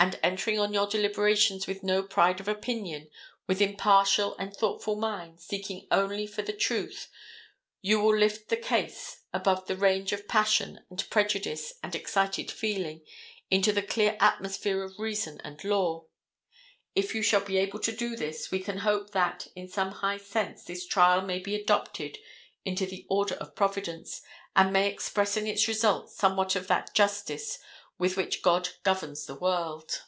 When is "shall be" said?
17.22-17.58